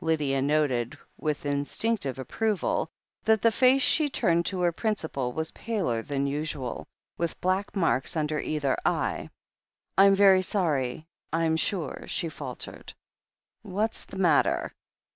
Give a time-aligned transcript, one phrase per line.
[0.00, 2.88] Lydia noted, with instinctive approval,
[3.24, 6.86] that the face she turned to her principal was paler than usual,
[7.18, 9.28] with black marks under either eye.
[9.98, 12.94] "I'm very sorry, I'm sure," she faltered.
[13.62, 14.72] "What's the matter?"